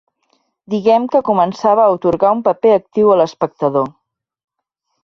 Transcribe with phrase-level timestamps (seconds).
[0.73, 3.89] Diguem que començava a atorgar un paper actiu a l'espectador.